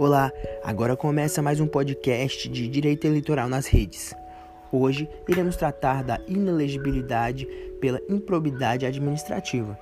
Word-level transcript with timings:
Olá, 0.00 0.32
agora 0.64 0.96
começa 0.96 1.42
mais 1.42 1.60
um 1.60 1.66
podcast 1.66 2.48
de 2.48 2.66
Direito 2.68 3.06
Eleitoral 3.06 3.50
nas 3.50 3.66
redes. 3.66 4.14
Hoje 4.72 5.06
iremos 5.28 5.56
tratar 5.56 6.02
da 6.02 6.18
inelegibilidade 6.26 7.46
pela 7.82 8.00
improbidade 8.08 8.86
administrativa. 8.86 9.78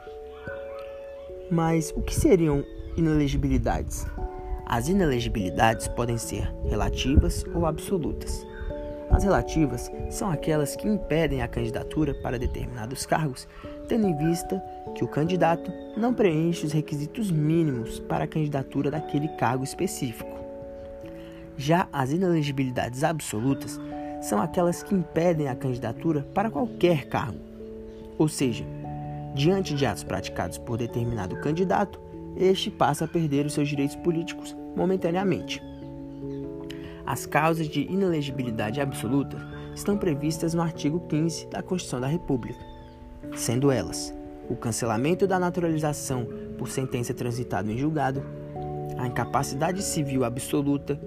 Mas 1.48 1.93
o 1.95 2.02
que 2.02 2.12
seriam 2.12 2.64
inelegibilidades? 2.96 4.09
As 4.66 4.89
inelegibilidades 4.89 5.86
podem 5.86 6.19
ser 6.19 6.53
relativas 6.69 7.45
ou 7.55 7.64
absolutas. 7.64 8.45
As 9.12 9.23
relativas 9.23 9.89
são 10.11 10.32
aquelas 10.32 10.75
que 10.75 10.89
impedem 10.89 11.43
a 11.43 11.48
candidatura 11.48 12.12
para 12.12 12.41
determinados 12.41 13.07
cargos, 13.07 13.46
tendo 13.89 14.07
em 14.07 14.14
vista 14.14 14.62
que 14.95 15.02
o 15.02 15.09
candidato 15.09 15.73
não 15.97 16.12
preenche 16.12 16.66
os 16.66 16.73
requisitos 16.73 17.30
mínimos 17.30 17.98
para 18.01 18.24
a 18.24 18.28
candidatura 18.28 18.91
daquele 18.91 19.28
cargo 19.28 19.64
específico. 19.64 20.38
Já 21.56 21.88
as 21.92 22.12
inelegibilidades 22.12 23.02
absolutas 23.02 23.80
são 24.20 24.41
aquelas 24.41 24.83
que 24.83 24.95
impedem 24.95 25.48
a 25.48 25.56
candidatura 25.56 26.27
para 26.34 26.51
qualquer 26.51 27.09
cargo. 27.09 27.38
Ou 28.19 28.28
seja, 28.28 28.64
diante 29.34 29.74
de 29.74 29.87
atos 29.87 30.05
praticados 30.05 30.59
por 30.59 30.77
determinado 30.77 31.41
candidato, 31.41 32.00
este 32.36 32.70
passa 32.70 33.05
a 33.05 33.09
perder 33.09 33.47
os 33.47 33.55
seus 33.55 33.69
direitos 33.69 33.97
políticos 33.97 34.56
momentaneamente. 34.77 35.62
As 37.06 37.25
causas 37.25 37.69
de 37.69 37.80
inelegibilidade 37.83 38.80
absoluta 38.80 39.39
estão 39.75 39.97
previstas 39.97 40.55
no 40.55 40.62
artigo 40.62 41.00
15 41.09 41.47
da 41.47 41.62
Constituição 41.62 42.00
da 42.00 42.06
República, 42.06 42.67
sendo 43.34 43.70
elas 43.70 44.16
o 44.48 44.56
cancelamento 44.56 45.27
da 45.27 45.38
naturalização 45.38 46.27
por 46.56 46.68
sentença 46.68 47.12
transitada 47.12 47.70
em 47.70 47.77
julgado, 47.77 48.22
a 48.97 49.06
incapacidade 49.06 49.83
civil 49.83 50.25
absoluta, 50.25 50.98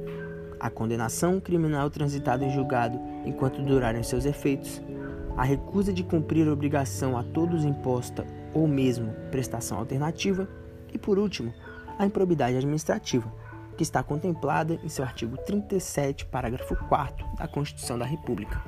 a 0.59 0.69
condenação 0.69 1.39
criminal 1.39 1.89
transitada 1.89 2.45
em 2.45 2.51
julgado 2.51 2.99
enquanto 3.25 3.61
durarem 3.61 4.03
seus 4.03 4.25
efeitos, 4.25 4.81
a 5.35 5.43
recusa 5.43 5.91
de 5.91 6.03
cumprir 6.03 6.47
obrigação 6.47 7.17
a 7.17 7.23
todos 7.23 7.65
imposta 7.65 8.25
ou 8.53 8.67
mesmo 8.67 9.13
prestação 9.31 9.79
alternativa 9.79 10.47
e, 10.93 10.97
por 10.97 11.17
último, 11.17 11.53
a 11.97 12.05
improbidade 12.05 12.57
administrativa, 12.57 13.31
que 13.75 13.83
está 13.83 14.03
contemplada 14.03 14.79
em 14.83 14.89
seu 14.89 15.03
artigo 15.03 15.37
37, 15.37 16.25
parágrafo 16.25 16.75
4 16.87 17.25
da 17.37 17.47
Constituição 17.47 17.97
da 17.97 18.05
República. 18.05 18.61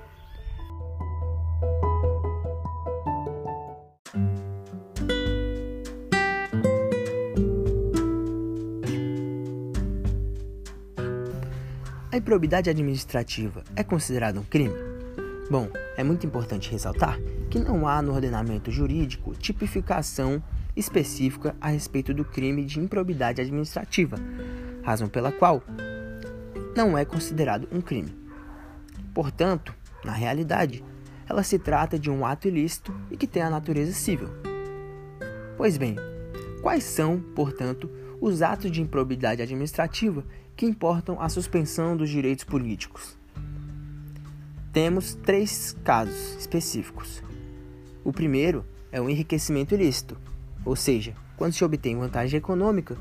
A 12.13 12.17
improbidade 12.17 12.69
administrativa 12.69 13.63
é 13.75 13.83
considerada 13.83 14.39
um 14.39 14.43
crime? 14.43 14.75
Bom, 15.49 15.67
é 15.97 16.03
muito 16.03 16.27
importante 16.27 16.69
ressaltar 16.69 17.19
que 17.49 17.57
não 17.57 17.87
há 17.87 18.03
no 18.03 18.13
ordenamento 18.13 18.69
jurídico 18.69 19.33
tipificação 19.33 20.41
específica 20.75 21.55
a 21.59 21.69
respeito 21.69 22.13
do 22.13 22.23
crime 22.23 22.65
de 22.65 22.79
improbidade 22.79 23.41
administrativa, 23.41 24.17
razão 24.83 25.09
pela 25.09 25.31
qual 25.31 25.63
não 26.77 26.95
é 26.95 27.03
considerado 27.03 27.67
um 27.71 27.81
crime. 27.81 28.15
Portanto, 29.11 29.73
na 30.05 30.11
realidade, 30.11 30.85
ela 31.27 31.41
se 31.41 31.57
trata 31.57 31.97
de 31.97 32.11
um 32.11 32.23
ato 32.27 32.47
ilícito 32.47 32.95
e 33.09 33.17
que 33.17 33.25
tem 33.25 33.41
a 33.41 33.49
natureza 33.49 33.91
civil. 33.91 34.29
Pois 35.57 35.77
bem, 35.77 35.95
quais 36.61 36.83
são, 36.83 37.19
portanto, 37.19 37.89
os 38.23 38.41
atos 38.41 38.71
de 38.71 38.81
improbidade 38.81 39.41
administrativa 39.41 40.23
que 40.55 40.65
importam 40.65 41.21
a 41.21 41.27
suspensão 41.27 41.97
dos 41.97 42.09
direitos 42.09 42.45
políticos? 42.45 43.17
Temos 44.71 45.13
três 45.13 45.75
casos 45.83 46.37
específicos. 46.39 47.21
O 48.01 48.13
primeiro 48.13 48.65
é 48.93 49.01
o 49.01 49.09
enriquecimento 49.09 49.75
ilícito, 49.75 50.17
ou 50.63 50.73
seja, 50.73 51.13
quando 51.35 51.51
se 51.51 51.65
obtém 51.65 51.97
vantagem 51.97 52.37
econômica 52.37 52.95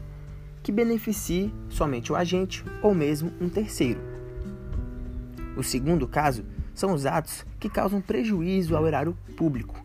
que 0.61 0.72
beneficie 0.72 1.55
somente 1.69 2.11
o 2.11 2.16
agente 2.16 2.65
ou 2.82 2.93
mesmo 2.93 3.32
um 3.41 3.49
terceiro. 3.49 4.00
O 5.56 5.62
segundo 5.62 6.09
caso 6.09 6.44
são 6.75 6.93
os 6.93 7.06
atos 7.06 7.47
que 7.61 7.71
causam 7.71 8.00
prejuízo 8.00 8.77
ao 8.77 8.88
erário 8.88 9.16
público, 9.37 9.84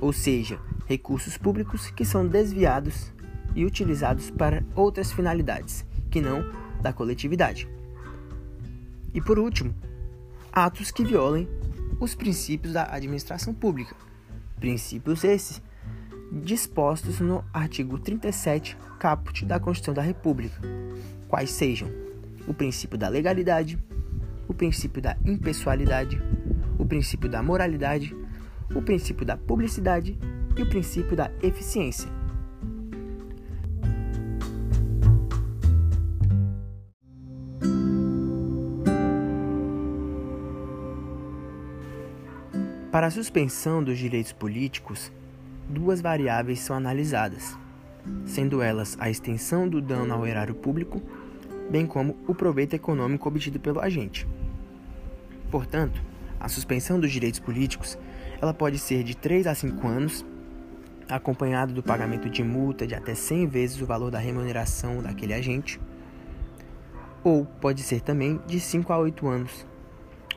ou 0.00 0.12
seja, 0.12 0.60
recursos 0.86 1.36
públicos 1.36 1.90
que 1.90 2.04
são 2.04 2.24
desviados 2.24 3.12
e 3.54 3.64
utilizados 3.64 4.30
para 4.30 4.64
outras 4.74 5.12
finalidades 5.12 5.84
que 6.10 6.20
não 6.20 6.44
da 6.80 6.92
coletividade. 6.92 7.68
E 9.12 9.20
por 9.20 9.38
último, 9.38 9.74
atos 10.52 10.90
que 10.90 11.04
violem 11.04 11.48
os 12.00 12.14
princípios 12.14 12.72
da 12.72 12.84
administração 12.92 13.52
pública. 13.52 13.94
Princípios 14.56 15.24
esses 15.24 15.62
dispostos 16.30 17.20
no 17.20 17.44
artigo 17.52 17.98
37, 17.98 18.76
caput 18.98 19.44
da 19.44 19.58
Constituição 19.58 19.94
da 19.94 20.02
República, 20.02 20.60
quais 21.26 21.50
sejam 21.50 21.88
o 22.46 22.52
princípio 22.52 22.98
da 22.98 23.08
legalidade, 23.08 23.78
o 24.46 24.54
princípio 24.54 25.00
da 25.00 25.16
impessoalidade, 25.24 26.20
o 26.78 26.84
princípio 26.84 27.28
da 27.28 27.42
moralidade, 27.42 28.14
o 28.74 28.82
princípio 28.82 29.24
da 29.24 29.36
publicidade 29.36 30.18
e 30.56 30.62
o 30.62 30.68
princípio 30.68 31.16
da 31.16 31.30
eficiência. 31.42 32.17
Para 42.90 43.08
a 43.08 43.10
suspensão 43.10 43.84
dos 43.84 43.98
direitos 43.98 44.32
políticos, 44.32 45.12
duas 45.68 46.00
variáveis 46.00 46.60
são 46.60 46.74
analisadas, 46.74 47.54
sendo 48.24 48.62
elas 48.62 48.96
a 48.98 49.10
extensão 49.10 49.68
do 49.68 49.82
dano 49.82 50.14
ao 50.14 50.26
erário 50.26 50.54
público, 50.54 51.02
bem 51.70 51.84
como 51.84 52.16
o 52.26 52.34
proveito 52.34 52.72
econômico 52.72 53.28
obtido 53.28 53.60
pelo 53.60 53.78
agente. 53.78 54.26
Portanto, 55.50 56.00
a 56.40 56.48
suspensão 56.48 56.98
dos 56.98 57.12
direitos 57.12 57.40
políticos 57.40 57.98
ela 58.40 58.54
pode 58.54 58.78
ser 58.78 59.04
de 59.04 59.14
3 59.14 59.46
a 59.48 59.54
5 59.54 59.86
anos, 59.86 60.24
acompanhado 61.10 61.74
do 61.74 61.82
pagamento 61.82 62.30
de 62.30 62.42
multa 62.42 62.86
de 62.86 62.94
até 62.94 63.14
100 63.14 63.48
vezes 63.48 63.82
o 63.82 63.86
valor 63.86 64.10
da 64.10 64.18
remuneração 64.18 65.02
daquele 65.02 65.34
agente, 65.34 65.78
ou 67.22 67.44
pode 67.44 67.82
ser 67.82 68.00
também 68.00 68.40
de 68.46 68.58
5 68.58 68.90
a 68.90 68.98
8 68.98 69.28
anos, 69.28 69.66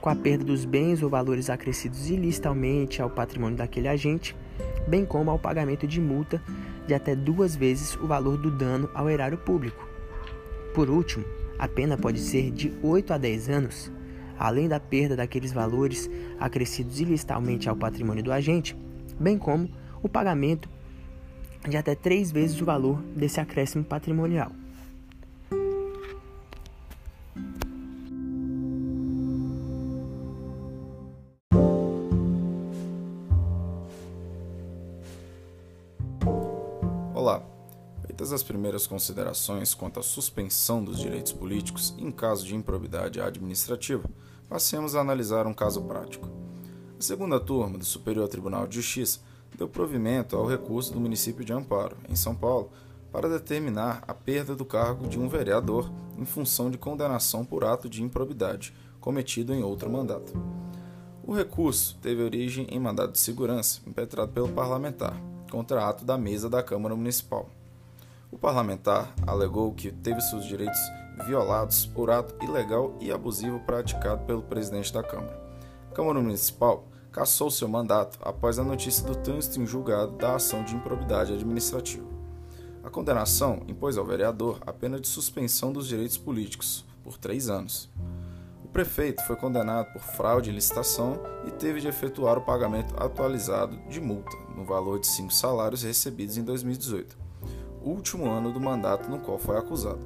com 0.02 0.10
a 0.10 0.16
perda 0.16 0.44
dos 0.44 0.66
bens 0.66 1.02
ou 1.02 1.10
valores 1.10 1.50
acrescidos 1.50 2.10
ilicitamente 2.10 3.02
ao 3.02 3.10
patrimônio 3.10 3.58
daquele 3.58 3.88
agente 3.88 4.36
bem 4.88 5.06
como 5.06 5.32
ao 5.32 5.40
pagamento 5.40 5.88
de 5.88 6.02
multa 6.02 6.42
de 6.88 6.94
até 6.94 7.16
duas 7.16 7.56
vezes 7.56 7.96
o 7.96 8.08
valor 8.08 8.38
do 8.38 8.50
dano 8.52 8.90
ao 8.94 9.10
erário 9.10 9.38
público. 9.38 9.88
Por 10.74 10.90
último, 10.90 11.24
a 11.58 11.68
pena 11.68 11.98
pode 11.98 12.20
ser 12.20 12.52
de 12.52 12.74
8 12.82 13.14
a 13.14 13.18
10 13.18 13.50
anos, 13.50 13.92
além 14.38 14.68
da 14.68 14.80
perda 14.80 15.16
daqueles 15.16 15.54
valores 15.54 16.10
acrescidos 16.40 17.00
ilicitamente 17.00 17.70
ao 17.70 17.76
patrimônio 17.76 18.24
do 18.24 18.32
agente, 18.32 18.76
bem 19.20 19.38
como 19.38 19.70
o 20.02 20.10
pagamento 20.10 20.70
de 21.68 21.78
até 21.78 21.94
três 21.94 22.32
vezes 22.32 22.60
o 22.60 22.66
valor 22.66 23.02
desse 23.16 23.40
acréscimo 23.40 23.84
patrimonial. 23.84 24.52
Olá! 37.22 37.44
Feitas 38.04 38.34
as 38.34 38.42
primeiras 38.42 38.88
considerações 38.88 39.76
quanto 39.76 40.00
à 40.00 40.02
suspensão 40.02 40.84
dos 40.84 40.98
direitos 40.98 41.32
políticos 41.32 41.94
em 42.00 42.10
caso 42.10 42.44
de 42.44 42.56
improbidade 42.56 43.22
administrativa, 43.22 44.10
passemos 44.50 44.96
a 44.96 45.02
analisar 45.02 45.46
um 45.46 45.54
caso 45.54 45.84
prático. 45.84 46.28
A 46.98 47.02
segunda 47.04 47.40
turma 47.40 47.78
do 47.78 47.86
Superior 47.86 48.28
Tribunal 48.28 48.66
de 48.66 48.78
Justiça 48.78 49.20
deu 49.56 49.70
provimento 49.70 50.36
ao 50.36 50.48
recurso 50.48 50.94
do 50.94 51.00
município 51.00 51.46
de 51.46 51.54
Amparo, 51.54 51.96
em 52.10 52.16
São 52.16 52.34
Paulo, 52.34 52.72
para 53.12 53.30
determinar 53.30 54.04
a 54.08 54.16
perda 54.16 54.56
do 54.56 54.66
cargo 54.66 55.08
de 55.08 55.20
um 55.20 55.30
vereador 55.30 55.92
em 56.18 56.26
função 56.26 56.72
de 56.72 56.78
condenação 56.80 57.46
por 57.46 57.64
ato 57.64 57.88
de 57.88 58.02
improbidade 58.02 58.74
cometido 59.00 59.54
em 59.54 59.62
outro 59.62 59.92
mandato. 59.92 60.34
O 61.24 61.36
recurso 61.36 62.00
teve 62.02 62.24
origem 62.24 62.66
em 62.72 62.80
mandado 62.80 63.12
de 63.12 63.20
segurança 63.20 63.80
impetrado 63.86 64.32
pelo 64.32 64.50
parlamentar 64.50 65.22
contra 65.52 65.86
ato 65.86 66.06
da 66.06 66.18
mesa 66.18 66.50
da 66.50 66.64
Câmara 66.64 66.96
Municipal. 66.96 67.50
O 68.32 68.38
parlamentar 68.38 69.14
alegou 69.28 69.74
que 69.74 69.92
teve 69.92 70.22
seus 70.22 70.46
direitos 70.46 70.80
violados 71.26 71.86
por 71.86 72.10
ato 72.10 72.34
ilegal 72.44 72.96
e 73.02 73.12
abusivo 73.12 73.60
praticado 73.60 74.24
pelo 74.26 74.42
presidente 74.42 74.94
da 74.94 75.04
Câmara. 75.04 75.38
A 75.92 75.94
Câmara 75.94 76.22
Municipal 76.22 76.88
cassou 77.12 77.52
seu 77.52 77.68
mandato 77.68 78.18
após 78.22 78.58
a 78.58 78.64
notícia 78.64 79.06
do 79.06 79.14
trânsito 79.14 79.62
em 79.62 79.66
julgado 79.66 80.14
da 80.14 80.36
ação 80.36 80.64
de 80.64 80.74
improbidade 80.74 81.34
administrativa. 81.34 82.08
A 82.82 82.90
condenação 82.90 83.62
impôs 83.68 83.98
ao 83.98 84.06
vereador 84.06 84.60
a 84.66 84.72
pena 84.72 85.00
de 85.00 85.08
suspensão 85.08 85.74
dos 85.74 85.86
direitos 85.86 86.18
políticos 86.18 86.86
por 87.04 87.18
três 87.18 87.50
anos. 87.50 87.90
Prefeito 88.72 89.22
foi 89.28 89.36
condenado 89.36 89.92
por 89.92 90.02
fraude 90.02 90.50
em 90.50 90.54
licitação 90.54 91.22
e 91.46 91.52
teve 91.52 91.82
de 91.82 91.90
efetuar 91.90 92.38
o 92.38 92.42
pagamento 92.42 92.96
atualizado 92.98 93.78
de 93.90 94.00
multa, 94.00 94.38
no 94.56 94.64
valor 94.64 94.98
de 94.98 95.08
cinco 95.08 95.34
salários 95.34 95.84
recebidos 95.84 96.38
em 96.38 96.44
2018, 96.44 97.18
último 97.84 98.30
ano 98.30 98.54
do 98.54 98.62
mandato 98.62 99.10
no 99.10 99.20
qual 99.20 99.38
foi 99.38 99.58
acusado, 99.58 100.00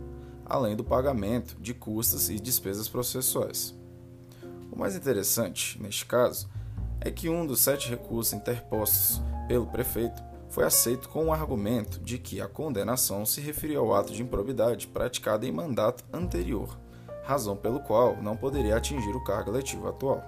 além 0.44 0.76
do 0.76 0.84
pagamento 0.84 1.56
de 1.62 1.76
custas 1.76 2.28
e 2.30 2.40
despesas 2.40 2.90
processuais. 2.90 3.76
O 4.72 4.80
mais 4.80 4.96
interessante, 4.96 5.80
neste 5.80 6.08
caso, 6.08 6.50
é 7.00 7.12
que 7.12 7.30
um 7.30 7.46
dos 7.46 7.60
sete 7.60 7.88
recursos 7.88 8.34
interpostos 8.34 9.22
pelo 9.48 9.68
prefeito 9.68 10.24
foi 10.50 10.64
aceito 10.64 11.08
com 11.10 11.26
o 11.26 11.34
argumento 11.34 12.00
de 12.00 12.18
que 12.18 12.42
a 12.42 12.48
condenação 12.48 13.28
se 13.28 13.42
referia 13.42 13.78
ao 13.78 13.94
ato 13.94 14.12
de 14.12 14.24
improbidade 14.24 14.88
praticado 14.88 15.46
em 15.46 15.52
mandato 15.52 16.04
anterior, 16.12 16.76
razão 17.25 17.56
pelo 17.56 17.80
qual 17.80 18.22
não 18.22 18.38
poderia 18.38 18.77
atingir 18.77 19.16
o 19.16 19.24
cargo 19.24 19.51
eletivo 19.51 19.88
atual. 19.88 20.24